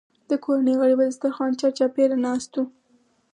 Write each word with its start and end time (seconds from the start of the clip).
د 0.29 0.31
کورنۍ 0.45 0.75
غړي 0.81 0.95
به 0.99 1.05
د 1.05 1.09
دسترخوان 1.11 1.51
چارچاپېره 1.59 2.15
ناست 2.25 2.51
وو. 2.55 2.65